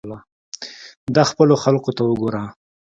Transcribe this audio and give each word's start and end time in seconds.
دا 1.15 1.23
خپلو 1.31 1.55
خلقو 1.63 1.91
ته 1.97 2.01
وګوره. 2.09 2.43